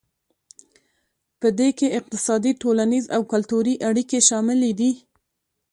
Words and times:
پدې 1.39 1.69
کې 1.77 1.87
اقتصادي 1.99 2.51
ټولنیز 2.61 3.05
او 3.15 3.21
کلتوري 3.31 3.73
اړیکې 3.89 4.19
شاملې 4.29 4.71
دي 4.79 4.91